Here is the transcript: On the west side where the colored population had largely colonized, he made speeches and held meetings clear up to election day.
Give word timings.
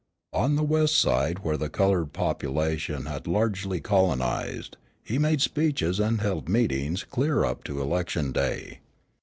On 0.33 0.55
the 0.55 0.63
west 0.63 0.97
side 0.97 1.43
where 1.43 1.57
the 1.57 1.69
colored 1.69 2.11
population 2.11 3.05
had 3.05 3.27
largely 3.27 3.79
colonized, 3.79 4.75
he 5.03 5.19
made 5.19 5.41
speeches 5.43 5.99
and 5.99 6.21
held 6.21 6.49
meetings 6.49 7.03
clear 7.03 7.45
up 7.45 7.63
to 7.65 7.79
election 7.79 8.31
day. 8.31 8.79